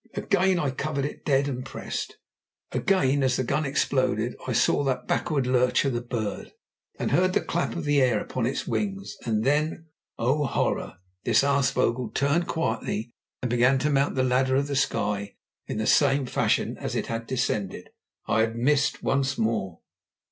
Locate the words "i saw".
4.47-4.83